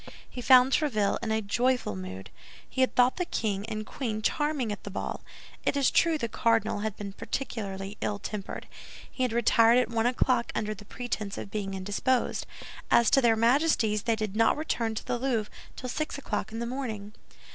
[0.27, 2.31] He found Tréville in a joyful mood.
[2.67, 5.21] He had thought the king and queen charming at the ball.
[5.63, 8.67] It is true the cardinal had been particularly ill tempered.
[9.11, 12.47] He had retired at one o'clock under the pretense of being indisposed.
[12.89, 16.57] As to their Majesties, they did not return to the Louvre till six o'clock in
[16.57, 17.13] the morning.